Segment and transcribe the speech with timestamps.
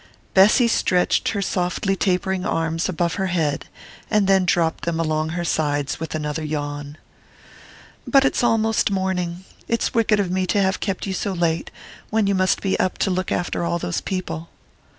[0.33, 3.67] Bessy stretched her softly tapering arms above her head
[4.09, 6.97] and then dropped them along her sides with another yawn.
[8.07, 11.69] "But it's almost morning it's wicked of me to have kept you so late,
[12.09, 14.49] when you must be up to look after all those people!"